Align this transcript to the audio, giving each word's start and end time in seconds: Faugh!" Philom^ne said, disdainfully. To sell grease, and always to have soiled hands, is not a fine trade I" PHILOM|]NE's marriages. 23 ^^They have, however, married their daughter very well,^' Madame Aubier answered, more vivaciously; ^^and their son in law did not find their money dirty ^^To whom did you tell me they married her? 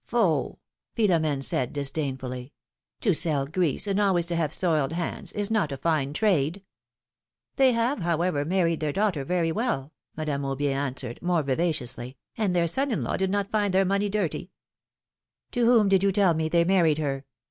Faugh!" 0.03 0.57
Philom^ne 0.97 1.43
said, 1.43 1.73
disdainfully. 1.73 2.53
To 3.01 3.13
sell 3.13 3.45
grease, 3.45 3.85
and 3.85 3.99
always 3.99 4.25
to 4.25 4.35
have 4.35 4.51
soiled 4.51 4.93
hands, 4.93 5.31
is 5.33 5.51
not 5.51 5.71
a 5.71 5.77
fine 5.77 6.11
trade 6.11 6.57
I" 7.55 7.57
PHILOM|]NE's 7.57 7.75
marriages. 7.75 7.75
23 7.75 7.75
^^They 7.75 7.75
have, 7.75 7.99
however, 8.01 8.43
married 8.43 8.79
their 8.79 8.91
daughter 8.93 9.23
very 9.23 9.51
well,^' 9.51 9.91
Madame 10.17 10.41
Aubier 10.41 10.73
answered, 10.73 11.21
more 11.21 11.43
vivaciously; 11.43 12.17
^^and 12.35 12.53
their 12.55 12.65
son 12.65 12.89
in 12.91 13.03
law 13.03 13.15
did 13.15 13.29
not 13.29 13.51
find 13.51 13.75
their 13.75 13.85
money 13.85 14.09
dirty 14.09 14.49
^^To 15.53 15.65
whom 15.65 15.87
did 15.87 16.01
you 16.01 16.11
tell 16.11 16.33
me 16.33 16.49
they 16.49 16.63
married 16.63 16.97
her? 16.97 17.25